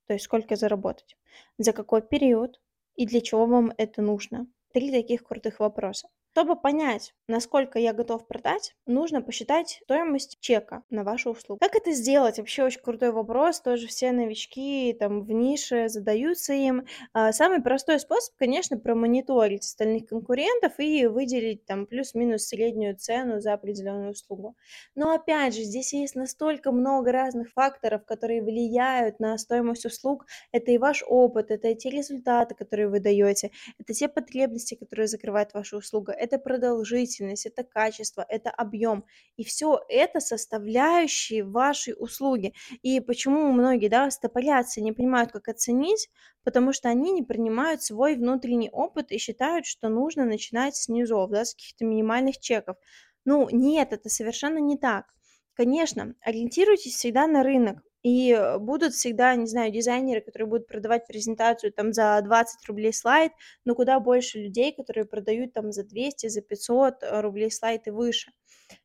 то 0.07 0.13
есть 0.13 0.25
сколько 0.25 0.55
заработать, 0.55 1.17
за 1.57 1.73
какой 1.73 2.01
период 2.01 2.61
и 2.95 3.05
для 3.05 3.21
чего 3.21 3.45
вам 3.45 3.73
это 3.77 4.01
нужно. 4.01 4.47
Три 4.73 4.91
таких 4.91 5.23
крутых 5.23 5.59
вопроса. 5.59 6.09
Чтобы 6.35 6.57
понять, 6.57 7.13
насколько 7.29 7.79
я 7.79 7.93
готов 7.93 8.27
продать, 8.27 8.75
нужно 8.85 9.21
посчитать 9.21 9.79
стоимость 9.83 10.37
чека 10.41 10.83
на 10.89 11.05
вашу 11.05 11.29
услугу. 11.31 11.59
Как 11.61 11.77
это 11.77 11.93
сделать? 11.93 12.39
Вообще 12.39 12.65
очень 12.65 12.81
крутой 12.81 13.11
вопрос. 13.11 13.61
Тоже 13.61 13.87
все 13.87 14.11
новички 14.11 14.93
там 14.99 15.21
в 15.23 15.31
нише 15.31 15.87
задаются 15.87 16.51
им. 16.51 16.87
А, 17.13 17.31
самый 17.31 17.61
простой 17.61 18.01
способ, 18.01 18.35
конечно, 18.35 18.77
промониторить 18.77 19.63
остальных 19.63 20.07
конкурентов 20.07 20.73
и 20.77 21.05
выделить 21.07 21.65
там 21.65 21.85
плюс-минус 21.87 22.43
среднюю 22.47 22.97
цену 22.97 23.39
за 23.39 23.53
определенную 23.53 24.11
услугу. 24.11 24.57
Но 24.93 25.13
опять 25.13 25.55
же, 25.55 25.61
здесь 25.61 25.93
есть 25.93 26.15
настолько 26.15 26.73
много 26.73 27.13
разных 27.13 27.51
факторов, 27.53 28.03
которые 28.05 28.43
влияют 28.43 29.21
на 29.21 29.37
стоимость 29.37 29.85
услуг. 29.85 30.25
Это 30.51 30.71
и 30.71 30.77
ваш 30.77 31.01
опыт, 31.07 31.49
это 31.49 31.69
и 31.69 31.75
те 31.75 31.89
результаты, 31.89 32.55
которые 32.55 32.89
вы 32.89 32.99
даете, 32.99 33.51
это 33.79 33.93
те 33.93 34.09
потребности, 34.09 34.75
которые 34.75 35.07
закрывает 35.07 35.53
ваша 35.53 35.77
услуга 35.77 36.11
это 36.25 36.39
продолжительность, 36.39 37.45
это 37.45 37.63
качество, 37.63 38.25
это 38.27 38.49
объем. 38.49 39.05
И 39.37 39.43
все 39.43 39.79
это 39.87 40.19
составляющие 40.19 41.43
вашей 41.43 41.93
услуги. 41.97 42.53
И 42.81 42.99
почему 42.99 43.51
многие, 43.51 43.87
да, 43.87 44.09
стопорятся, 44.11 44.81
не 44.81 44.91
понимают, 44.91 45.31
как 45.31 45.47
оценить, 45.47 46.09
потому 46.43 46.73
что 46.73 46.89
они 46.89 47.11
не 47.11 47.23
принимают 47.23 47.81
свой 47.83 48.15
внутренний 48.15 48.69
опыт 48.69 49.11
и 49.11 49.17
считают, 49.17 49.65
что 49.65 49.87
нужно 49.87 50.25
начинать 50.25 50.75
с 50.75 50.89
низов, 50.89 51.29
да, 51.29 51.45
с 51.45 51.53
каких-то 51.53 51.85
минимальных 51.85 52.39
чеков. 52.39 52.75
Ну, 53.23 53.47
нет, 53.49 53.93
это 53.93 54.09
совершенно 54.09 54.57
не 54.57 54.77
так. 54.77 55.05
Конечно, 55.53 56.15
ориентируйтесь 56.21 56.95
всегда 56.95 57.27
на 57.27 57.41
рынок. 57.41 57.81
И 58.05 58.33
э, 58.33 58.59
будут 58.59 58.93
всегда, 58.93 59.35
не 59.35 59.47
знаю, 59.47 59.71
дизайнеры, 59.71 60.21
которые 60.21 60.47
будут 60.47 60.67
продавать 60.67 61.07
презентацию 61.07 61.73
там 61.73 61.91
за 61.91 62.21
20 62.23 62.63
рублей 62.67 62.93
слайд, 62.93 63.31
но 63.65 63.73
куда 63.73 63.99
больше 63.99 64.37
людей, 64.37 64.71
которые 64.75 65.05
продают 65.05 65.53
там 65.53 65.71
за 65.71 65.83
200, 65.83 66.27
за 66.27 66.41
500 66.41 67.01
э, 67.01 67.21
рублей 67.21 67.49
слайд 67.49 67.87
и 67.87 67.89
выше. 67.89 68.31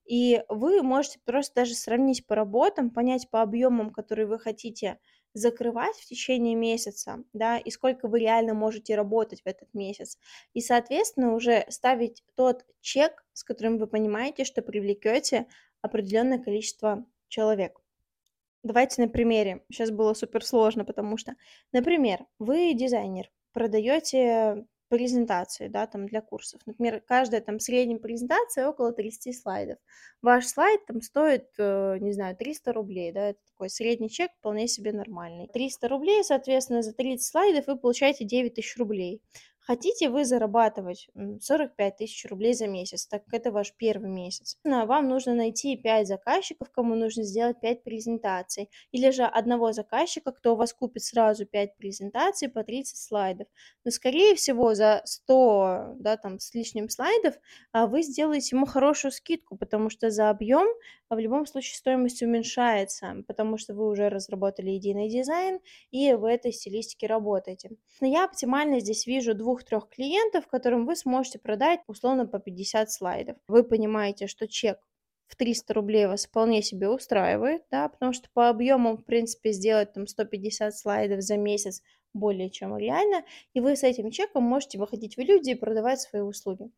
И 0.06 0.42
вы 0.48 0.82
можете 0.82 1.18
просто 1.22 1.56
даже 1.56 1.74
сравнить 1.74 2.26
по 2.26 2.34
работам, 2.34 2.88
понять 2.88 3.28
по 3.28 3.42
объемам, 3.42 3.90
которые 3.90 4.26
вы 4.26 4.38
хотите 4.38 4.98
закрывать 5.34 5.96
в 5.96 6.06
течение 6.06 6.54
месяца, 6.54 7.22
да, 7.34 7.58
и 7.58 7.70
сколько 7.70 8.08
вы 8.08 8.20
реально 8.20 8.54
можете 8.54 8.96
работать 8.96 9.42
в 9.42 9.46
этот 9.46 9.68
месяц. 9.74 10.16
И, 10.54 10.62
соответственно, 10.62 11.34
уже 11.34 11.66
ставить 11.68 12.24
тот 12.36 12.64
чек, 12.80 13.22
с 13.34 13.44
которым 13.44 13.76
вы 13.76 13.86
понимаете, 13.86 14.44
что 14.44 14.62
привлекете 14.62 15.46
определенное 15.82 16.38
количество 16.38 17.04
человек. 17.28 17.80
Давайте 18.62 19.00
на 19.02 19.08
примере. 19.08 19.62
Сейчас 19.70 19.90
было 19.90 20.12
супер 20.14 20.44
сложно, 20.44 20.84
потому 20.84 21.16
что, 21.16 21.34
например, 21.72 22.26
вы 22.38 22.74
дизайнер, 22.74 23.30
продаете 23.52 24.66
презентации, 24.90 25.68
да, 25.68 25.86
там 25.86 26.06
для 26.06 26.20
курсов. 26.20 26.60
Например, 26.66 27.00
каждая 27.00 27.40
там 27.40 27.60
средняя 27.60 27.98
презентация 27.98 28.68
около 28.68 28.92
30 28.92 29.40
слайдов. 29.40 29.78
Ваш 30.20 30.46
слайд 30.48 30.84
там 30.84 31.00
стоит, 31.00 31.46
э, 31.58 31.98
не 32.00 32.12
знаю, 32.12 32.36
300 32.36 32.72
рублей, 32.72 33.12
да, 33.12 33.28
это 33.30 33.38
такой 33.52 33.70
средний 33.70 34.10
чек, 34.10 34.32
вполне 34.38 34.66
себе 34.66 34.92
нормальный. 34.92 35.46
300 35.46 35.86
рублей, 35.88 36.24
соответственно, 36.24 36.82
за 36.82 36.92
30 36.92 37.24
слайдов 37.24 37.68
вы 37.68 37.76
получаете 37.76 38.24
9 38.24 38.54
тысяч 38.54 38.76
рублей. 38.76 39.22
Хотите 39.60 40.08
вы 40.08 40.24
зарабатывать 40.24 41.08
45 41.40 41.96
тысяч 41.96 42.24
рублей 42.28 42.54
за 42.54 42.66
месяц, 42.66 43.06
так 43.06 43.24
как 43.24 43.34
это 43.34 43.52
ваш 43.52 43.72
первый 43.76 44.10
месяц. 44.10 44.56
Вам 44.64 45.08
нужно 45.08 45.34
найти 45.34 45.76
5 45.76 46.06
заказчиков, 46.06 46.70
кому 46.70 46.94
нужно 46.94 47.22
сделать 47.22 47.60
5 47.60 47.84
презентаций. 47.84 48.70
Или 48.90 49.10
же 49.10 49.24
одного 49.24 49.72
заказчика, 49.72 50.32
кто 50.32 50.54
у 50.54 50.56
вас 50.56 50.72
купит 50.72 51.04
сразу 51.04 51.46
5 51.46 51.76
презентаций 51.76 52.48
по 52.48 52.64
30 52.64 52.96
слайдов. 52.96 53.46
Но, 53.84 53.90
скорее 53.90 54.34
всего, 54.34 54.74
за 54.74 55.02
100 55.04 55.96
да, 55.98 56.16
там, 56.16 56.38
с 56.38 56.54
лишним 56.54 56.88
слайдов 56.88 57.34
а, 57.72 57.86
вы 57.86 58.02
сделаете 58.02 58.56
ему 58.56 58.66
хорошую 58.66 59.12
скидку, 59.12 59.56
потому 59.56 59.90
что 59.90 60.10
за 60.10 60.30
объем 60.30 60.66
в 61.10 61.18
любом 61.18 61.44
случае 61.44 61.76
стоимость 61.76 62.22
уменьшается, 62.22 63.24
потому 63.26 63.58
что 63.58 63.74
вы 63.74 63.88
уже 63.88 64.08
разработали 64.08 64.70
единый 64.70 65.08
дизайн 65.08 65.58
и 65.90 66.12
в 66.14 66.24
этой 66.24 66.52
стилистике 66.52 67.08
работаете. 67.08 67.70
Но 68.00 68.06
я 68.06 68.24
оптимально 68.24 68.78
здесь 68.78 69.06
вижу 69.06 69.34
двух 69.34 69.49
двух-трех 69.50 69.88
клиентов, 69.88 70.46
которым 70.46 70.86
вы 70.86 70.94
сможете 70.94 71.40
продать 71.40 71.80
условно 71.88 72.24
по 72.24 72.38
50 72.38 72.88
слайдов. 72.88 73.36
Вы 73.48 73.64
понимаете, 73.64 74.28
что 74.28 74.46
чек 74.46 74.78
в 75.26 75.34
300 75.34 75.74
рублей 75.74 76.06
вас 76.06 76.26
вполне 76.26 76.62
себе 76.62 76.88
устраивает, 76.88 77.62
да, 77.68 77.88
потому 77.88 78.12
что 78.12 78.28
по 78.32 78.48
объему, 78.48 78.96
в 78.96 79.04
принципе, 79.04 79.50
сделать 79.50 79.92
там 79.92 80.06
150 80.06 80.76
слайдов 80.76 81.22
за 81.22 81.36
месяц 81.36 81.82
более 82.12 82.48
чем 82.50 82.76
реально, 82.76 83.24
и 83.52 83.60
вы 83.60 83.74
с 83.74 83.82
этим 83.82 84.12
чеком 84.12 84.44
можете 84.44 84.78
выходить 84.78 85.16
в 85.16 85.20
люди 85.20 85.50
и 85.50 85.54
продавать 85.56 86.00
свои 86.00 86.22
услуги. 86.22 86.70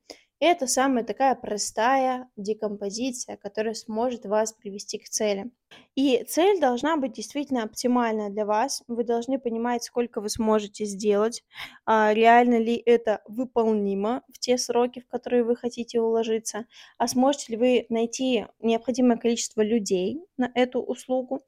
Это 0.44 0.66
самая 0.66 1.04
такая 1.04 1.36
простая 1.36 2.28
декомпозиция, 2.36 3.36
которая 3.36 3.74
сможет 3.74 4.26
вас 4.26 4.52
привести 4.52 4.98
к 4.98 5.08
цели. 5.08 5.52
И 5.94 6.24
цель 6.24 6.58
должна 6.60 6.96
быть 6.96 7.12
действительно 7.12 7.62
оптимальная 7.62 8.28
для 8.28 8.44
вас. 8.44 8.82
Вы 8.88 9.04
должны 9.04 9.38
понимать, 9.38 9.84
сколько 9.84 10.20
вы 10.20 10.28
сможете 10.28 10.84
сделать, 10.84 11.44
а, 11.86 12.12
реально 12.12 12.58
ли 12.58 12.74
это 12.74 13.22
выполнимо 13.28 14.24
в 14.34 14.40
те 14.40 14.58
сроки, 14.58 14.98
в 14.98 15.06
которые 15.06 15.44
вы 15.44 15.54
хотите 15.54 16.00
уложиться, 16.00 16.66
а 16.98 17.06
сможете 17.06 17.52
ли 17.52 17.56
вы 17.56 17.86
найти 17.88 18.48
необходимое 18.58 19.18
количество 19.18 19.62
людей 19.62 20.18
на 20.38 20.50
эту 20.56 20.82
услугу 20.82 21.42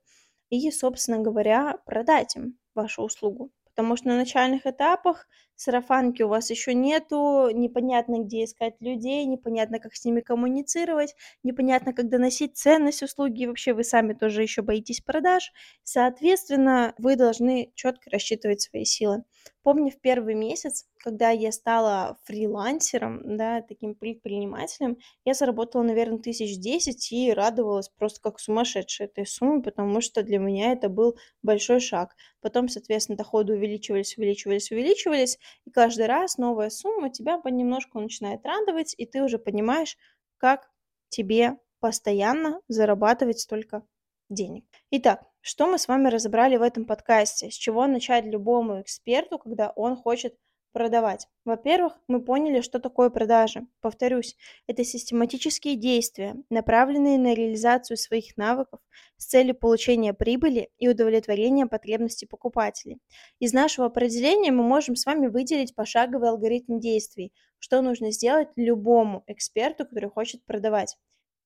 и, 0.50 0.70
собственно 0.70 1.18
говоря, 1.18 1.78
продать 1.84 2.36
им 2.36 2.60
вашу 2.76 3.02
услугу 3.02 3.50
потому 3.74 3.96
что 3.96 4.08
на 4.08 4.16
начальных 4.16 4.66
этапах 4.66 5.26
сарафанки 5.56 6.22
у 6.22 6.28
вас 6.28 6.50
еще 6.50 6.74
нету, 6.74 7.50
непонятно, 7.52 8.20
где 8.24 8.44
искать 8.44 8.74
людей, 8.80 9.24
непонятно, 9.26 9.78
как 9.78 9.94
с 9.94 10.04
ними 10.04 10.20
коммуницировать, 10.20 11.14
непонятно, 11.42 11.92
как 11.92 12.08
доносить 12.08 12.56
ценность 12.56 13.02
услуги, 13.02 13.46
вообще 13.46 13.72
вы 13.74 13.84
сами 13.84 14.12
тоже 14.14 14.42
еще 14.42 14.62
боитесь 14.62 15.00
продаж. 15.00 15.52
Соответственно, 15.82 16.94
вы 16.98 17.16
должны 17.16 17.72
четко 17.74 18.10
рассчитывать 18.10 18.62
свои 18.62 18.84
силы. 18.84 19.24
Помню 19.62 19.90
в 19.90 20.00
первый 20.00 20.34
месяц, 20.34 20.86
когда 20.98 21.30
я 21.30 21.50
стала 21.52 22.18
фрилансером, 22.24 23.36
да, 23.36 23.62
таким 23.62 23.94
предпринимателем, 23.94 24.98
я 25.24 25.34
заработала, 25.34 25.82
наверное, 25.82 26.18
тысяч 26.18 26.58
десять 26.58 27.10
и 27.12 27.32
радовалась 27.32 27.88
просто 27.88 28.20
как 28.20 28.38
сумасшедшая 28.40 29.08
этой 29.08 29.26
сумме, 29.26 29.62
потому 29.62 30.00
что 30.00 30.22
для 30.22 30.38
меня 30.38 30.72
это 30.72 30.88
был 30.88 31.16
большой 31.42 31.80
шаг. 31.80 32.14
Потом, 32.40 32.68
соответственно, 32.68 33.16
доходы 33.16 33.54
увеличивались, 33.54 34.16
увеличивались, 34.18 34.70
увеличивались, 34.70 35.38
и 35.64 35.70
каждый 35.70 36.06
раз 36.06 36.36
новая 36.38 36.70
сумма 36.70 37.10
тебя 37.10 37.38
понемножку 37.38 38.00
начинает 38.00 38.44
радовать, 38.44 38.94
и 38.98 39.06
ты 39.06 39.22
уже 39.22 39.38
понимаешь, 39.38 39.96
как 40.38 40.70
тебе 41.08 41.58
постоянно 41.80 42.60
зарабатывать 42.68 43.40
столько 43.40 43.82
денег. 44.28 44.64
Итак, 44.90 45.24
что 45.44 45.66
мы 45.66 45.78
с 45.78 45.88
вами 45.88 46.08
разобрали 46.08 46.56
в 46.56 46.62
этом 46.62 46.86
подкасте? 46.86 47.50
С 47.50 47.54
чего 47.54 47.86
начать 47.86 48.24
любому 48.24 48.80
эксперту, 48.80 49.38
когда 49.38 49.68
он 49.76 49.94
хочет 49.94 50.34
продавать? 50.72 51.28
Во-первых, 51.44 51.98
мы 52.08 52.24
поняли, 52.24 52.62
что 52.62 52.78
такое 52.78 53.10
продажи. 53.10 53.66
Повторюсь, 53.82 54.38
это 54.66 54.84
систематические 54.84 55.76
действия, 55.76 56.34
направленные 56.48 57.18
на 57.18 57.34
реализацию 57.34 57.98
своих 57.98 58.38
навыков 58.38 58.80
с 59.18 59.26
целью 59.26 59.54
получения 59.54 60.14
прибыли 60.14 60.70
и 60.78 60.88
удовлетворения 60.88 61.66
потребностей 61.66 62.24
покупателей. 62.24 62.98
Из 63.38 63.52
нашего 63.52 63.88
определения 63.88 64.50
мы 64.50 64.62
можем 64.62 64.96
с 64.96 65.04
вами 65.04 65.26
выделить 65.26 65.74
пошаговый 65.74 66.30
алгоритм 66.30 66.78
действий, 66.78 67.34
что 67.58 67.82
нужно 67.82 68.12
сделать 68.12 68.48
любому 68.56 69.24
эксперту, 69.26 69.84
который 69.84 70.08
хочет 70.08 70.42
продавать. 70.46 70.96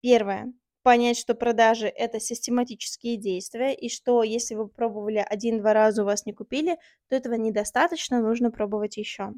Первое 0.03 0.53
понять, 0.83 1.19
что 1.19 1.35
продажи– 1.35 1.87
это 1.97 2.21
систематические 2.21 3.17
действия, 3.17 3.75
и 3.75 3.89
что 3.89 4.23
если 4.23 4.55
вы 4.55 4.69
пробовали 4.69 5.25
один-два 5.27 5.73
раза, 5.73 6.03
у 6.03 6.07
вас 6.07 6.27
не 6.27 6.33
купили, 6.33 6.79
то 7.09 7.17
этого 7.17 7.35
недостаточно, 7.35 8.21
нужно 8.21 8.51
пробовать 8.51 8.97
еще. 8.97 9.33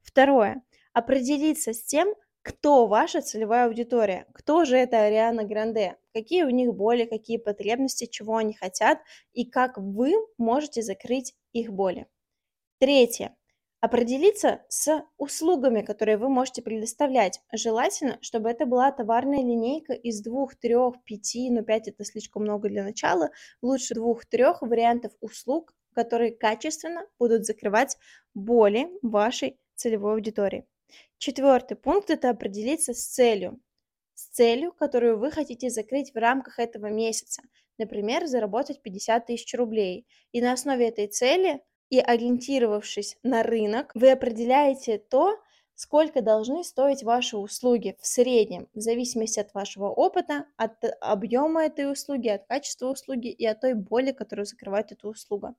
Второе. 0.00 0.62
Определиться 0.92 1.72
с 1.72 1.82
тем, 1.82 2.14
кто 2.42 2.86
ваша 2.86 3.22
целевая 3.22 3.66
аудитория, 3.66 4.26
кто 4.34 4.64
же 4.64 4.76
это 4.76 5.02
Ариана 5.02 5.44
Гранде, 5.44 5.96
какие 6.12 6.44
у 6.44 6.50
них 6.50 6.74
боли, 6.74 7.04
какие 7.06 7.38
потребности, 7.38 8.06
чего 8.06 8.36
они 8.36 8.52
хотят 8.52 8.98
и 9.32 9.44
как 9.44 9.78
вы 9.78 10.12
можете 10.36 10.82
закрыть 10.82 11.34
их 11.52 11.72
боли. 11.72 12.06
Третье 12.78 13.34
Определиться 13.84 14.62
с 14.70 15.04
услугами, 15.18 15.82
которые 15.82 16.16
вы 16.16 16.30
можете 16.30 16.62
предоставлять. 16.62 17.42
Желательно, 17.52 18.16
чтобы 18.22 18.48
это 18.48 18.64
была 18.64 18.90
товарная 18.90 19.40
линейка 19.40 19.92
из 19.92 20.22
двух, 20.22 20.54
трех, 20.54 21.04
пяти, 21.04 21.50
но 21.50 21.60
пять 21.60 21.86
это 21.86 22.02
слишком 22.02 22.44
много 22.44 22.70
для 22.70 22.82
начала. 22.82 23.28
Лучше 23.60 23.92
двух-трех 23.92 24.62
вариантов 24.62 25.12
услуг, 25.20 25.74
которые 25.94 26.30
качественно 26.30 27.06
будут 27.18 27.44
закрывать 27.44 27.98
боли 28.32 28.88
вашей 29.02 29.58
целевой 29.74 30.14
аудитории. 30.14 30.66
Четвертый 31.18 31.76
пункт– 31.76 32.08
это 32.08 32.30
определиться 32.30 32.94
с 32.94 33.04
целью. 33.04 33.60
С 34.14 34.28
целью, 34.28 34.72
которую 34.72 35.18
вы 35.18 35.30
хотите 35.30 35.68
закрыть 35.68 36.14
в 36.14 36.16
рамках 36.16 36.58
этого 36.58 36.86
месяца. 36.86 37.42
Например, 37.76 38.24
заработать 38.28 38.80
50 38.80 39.26
тысяч 39.26 39.54
рублей. 39.54 40.06
И 40.32 40.40
на 40.40 40.54
основе 40.54 40.88
этой 40.88 41.06
цели– 41.06 41.60
и 41.94 42.00
ориентировавшись 42.00 43.16
на 43.22 43.44
рынок, 43.44 43.92
вы 43.94 44.10
определяете 44.10 44.98
то, 44.98 45.38
сколько 45.76 46.22
должны 46.22 46.64
стоить 46.64 47.04
ваши 47.04 47.36
услуги 47.36 47.96
в 48.00 48.06
среднем, 48.06 48.68
в 48.74 48.80
зависимости 48.80 49.38
от 49.38 49.54
вашего 49.54 49.90
опыта, 49.90 50.46
от 50.56 50.72
объема 51.00 51.64
этой 51.64 51.90
услуги, 51.90 52.26
от 52.26 52.46
качества 52.46 52.88
услуги 52.88 53.28
и 53.28 53.46
от 53.46 53.60
той 53.60 53.74
боли, 53.74 54.10
которую 54.10 54.44
закрывает 54.44 54.90
эта 54.90 55.06
услуга. 55.06 55.54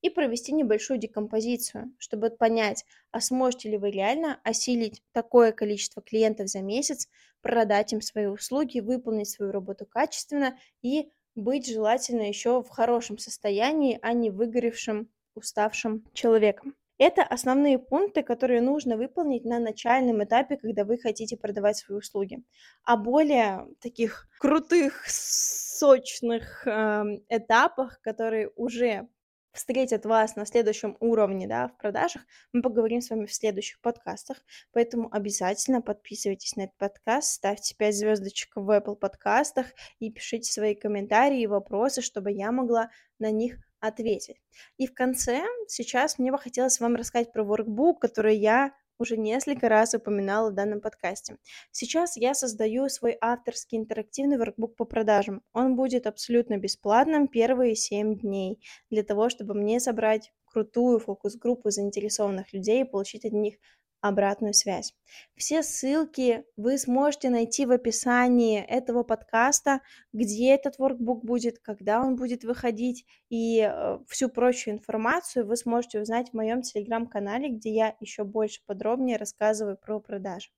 И 0.00 0.10
провести 0.10 0.52
небольшую 0.52 1.00
декомпозицию, 1.00 1.92
чтобы 1.98 2.30
понять, 2.30 2.84
а 3.10 3.20
сможете 3.20 3.68
ли 3.68 3.76
вы 3.76 3.90
реально 3.90 4.40
осилить 4.44 5.02
такое 5.10 5.50
количество 5.50 6.02
клиентов 6.02 6.48
за 6.48 6.60
месяц, 6.60 7.08
продать 7.42 7.92
им 7.92 8.00
свои 8.00 8.26
услуги, 8.26 8.78
выполнить 8.78 9.28
свою 9.28 9.50
работу 9.50 9.86
качественно 9.86 10.56
и 10.82 11.10
быть 11.34 11.68
желательно 11.68 12.22
еще 12.22 12.62
в 12.62 12.68
хорошем 12.68 13.18
состоянии, 13.18 13.98
а 14.02 14.12
не 14.12 14.30
выгоревшим 14.30 15.10
уставшим 15.40 16.04
человеком. 16.12 16.74
Это 17.00 17.22
основные 17.22 17.78
пункты, 17.78 18.22
которые 18.22 18.60
нужно 18.60 18.98
выполнить 18.98 19.46
на 19.46 19.58
начальном 19.58 20.22
этапе, 20.22 20.58
когда 20.58 20.84
вы 20.84 20.98
хотите 20.98 21.38
продавать 21.38 21.78
свои 21.78 21.96
услуги. 21.96 22.42
А 22.84 22.98
более 22.98 23.66
таких 23.80 24.28
крутых, 24.38 25.04
сочных 25.08 26.66
э, 26.66 27.04
этапах, 27.30 28.02
которые 28.02 28.50
уже 28.54 29.08
встретят 29.52 30.04
вас 30.04 30.36
на 30.36 30.44
следующем 30.46 30.96
уровне, 31.00 31.48
да, 31.48 31.68
в 31.68 31.76
продажах, 31.78 32.22
мы 32.52 32.60
поговорим 32.60 33.00
с 33.00 33.08
вами 33.10 33.24
в 33.24 33.32
следующих 33.34 33.80
подкастах. 33.80 34.36
Поэтому 34.72 35.08
обязательно 35.10 35.80
подписывайтесь 35.80 36.54
на 36.56 36.62
этот 36.64 36.76
подкаст, 36.76 37.32
ставьте 37.32 37.74
5 37.76 37.96
звездочек 37.96 38.50
в 38.54 38.70
Apple 38.70 38.96
подкастах 38.96 39.68
и 39.98 40.10
пишите 40.10 40.52
свои 40.52 40.74
комментарии 40.74 41.40
и 41.40 41.46
вопросы, 41.46 42.02
чтобы 42.02 42.30
я 42.30 42.52
могла 42.52 42.90
на 43.18 43.30
них 43.30 43.58
ответить. 43.80 44.40
И 44.76 44.86
в 44.86 44.94
конце 44.94 45.42
сейчас 45.68 46.18
мне 46.18 46.30
бы 46.32 46.38
хотелось 46.38 46.80
вам 46.80 46.96
рассказать 46.96 47.32
про 47.32 47.44
workbook, 47.44 47.94
который 48.00 48.36
я 48.36 48.72
уже 49.00 49.16
несколько 49.16 49.68
раз 49.68 49.94
упоминала 49.94 50.50
в 50.50 50.54
данном 50.54 50.80
подкасте. 50.80 51.36
Сейчас 51.72 52.16
я 52.16 52.34
создаю 52.34 52.88
свой 52.88 53.16
авторский 53.20 53.78
интерактивный 53.78 54.36
воркбук 54.36 54.76
по 54.76 54.84
продажам. 54.84 55.42
Он 55.52 55.74
будет 55.74 56.06
абсолютно 56.06 56.58
бесплатным 56.58 57.26
первые 57.26 57.74
7 57.74 58.18
дней 58.18 58.62
для 58.90 59.02
того, 59.02 59.28
чтобы 59.30 59.54
мне 59.54 59.80
собрать 59.80 60.32
крутую 60.44 60.98
фокус-группу 60.98 61.70
заинтересованных 61.70 62.52
людей 62.52 62.82
и 62.82 62.88
получить 62.88 63.24
от 63.24 63.32
них 63.32 63.54
обратную 64.00 64.54
связь. 64.54 64.94
Все 65.36 65.62
ссылки 65.62 66.44
вы 66.56 66.78
сможете 66.78 67.30
найти 67.30 67.66
в 67.66 67.72
описании 67.72 68.60
этого 68.60 69.02
подкаста, 69.02 69.80
где 70.12 70.54
этот 70.54 70.78
workbook 70.78 71.20
будет, 71.22 71.58
когда 71.58 72.00
он 72.00 72.16
будет 72.16 72.44
выходить, 72.44 73.06
и 73.28 73.60
э, 73.60 73.98
всю 74.08 74.28
прочую 74.28 74.74
информацию 74.74 75.46
вы 75.46 75.56
сможете 75.56 76.00
узнать 76.00 76.30
в 76.30 76.34
моем 76.34 76.62
телеграм-канале, 76.62 77.50
где 77.50 77.70
я 77.70 77.96
еще 78.00 78.24
больше 78.24 78.60
подробнее 78.66 79.16
рассказываю 79.16 79.76
про 79.76 80.00
продажи. 80.00 80.50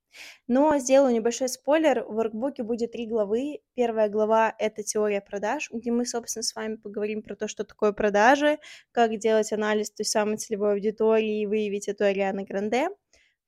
Но 0.47 0.77
сделаю 0.79 1.15
небольшой 1.15 1.49
спойлер, 1.49 2.05
в 2.05 2.21
workbook 2.21 2.63
будет 2.63 2.93
три 2.93 3.07
главы. 3.07 3.61
Первая 3.75 4.09
глава– 4.09 4.55
это 4.59 4.83
теория 4.83 5.21
продаж, 5.21 5.71
где 5.73 5.91
мы, 5.91 6.05
собственно, 6.05 6.43
с 6.43 6.55
вами 6.55 6.77
поговорим 6.77 7.23
про 7.23 7.35
то, 7.35 7.49
что 7.49 7.65
такое 7.65 7.93
продажи, 7.93 8.59
как 8.91 9.17
делать 9.19 9.53
анализ 9.53 9.91
той 9.91 10.05
самой 10.05 10.37
целевой 10.37 10.73
аудитории 10.75 11.43
и 11.43 11.47
выявить 11.47 11.89
эту 11.89 12.05
Арианы 12.05 12.45
Гранде. 12.45 12.89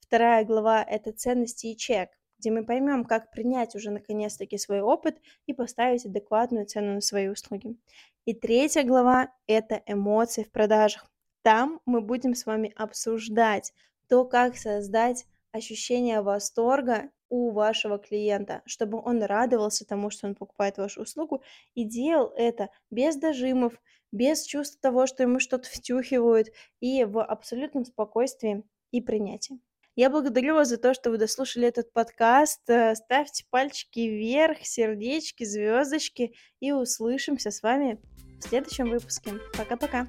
Вторая 0.06 0.44
глава– 0.44 0.84
это 0.88 1.12
ценности 1.12 1.68
и 1.68 1.76
чек, 1.78 2.10
где 2.38 2.50
мы 2.50 2.66
поймем, 2.66 3.06
как 3.06 3.30
принять 3.30 3.74
уже 3.74 3.90
наконец-таки 3.90 4.58
свой 4.58 4.82
опыт 4.82 5.18
и 5.46 5.54
поставить 5.54 6.04
адекватную 6.04 6.66
цену 6.66 6.92
на 6.92 7.00
свои 7.00 7.28
услуги. 7.28 7.78
И 8.26 8.34
третья 8.34 8.82
глава– 8.82 9.32
это 9.46 9.82
эмоции 9.86 10.42
в 10.42 10.50
продажах. 10.50 11.06
Там 11.40 11.80
мы 11.86 12.02
будем 12.02 12.34
с 12.34 12.44
вами 12.44 12.74
обсуждать 12.76 13.72
то, 14.06 14.26
как 14.26 14.58
создать 14.58 15.24
ощущение 15.52 16.20
восторга 16.20 17.08
у 17.30 17.50
вашего 17.50 17.98
клиента, 17.98 18.60
чтобы 18.66 19.00
он 19.02 19.22
радовался 19.22 19.86
тому, 19.86 20.10
что 20.10 20.26
он 20.26 20.34
покупает 20.34 20.76
вашу 20.76 21.00
услугу 21.00 21.42
и 21.74 21.84
делал 21.84 22.30
это 22.36 22.68
без 22.90 23.16
дожимов, 23.16 23.80
без 24.12 24.44
чувства 24.44 24.78
того, 24.82 25.06
что 25.06 25.22
ему 25.22 25.40
что-то 25.40 25.66
втюхивают 25.70 26.48
и 26.80 27.04
в 27.04 27.24
абсолютном 27.24 27.86
спокойствии 27.86 28.64
и 28.90 29.00
принятии. 29.00 29.60
Я 29.96 30.10
благодарю 30.10 30.54
вас 30.54 30.68
за 30.68 30.76
то, 30.76 30.92
что 30.92 31.10
вы 31.10 31.18
дослушали 31.18 31.68
этот 31.68 31.92
подкаст. 31.92 32.68
Э, 32.68 32.96
ставьте 32.96 33.44
пальчики 33.48 34.00
вверх, 34.00 34.58
сердечки, 34.62 35.44
звездочки 35.44 36.34
и 36.58 36.72
услышимся 36.72 37.52
с 37.52 37.62
вами 37.62 38.00
в 38.40 38.48
следующем 38.48 38.90
выпуске. 38.90 39.34
Пока-пока. 39.56 40.04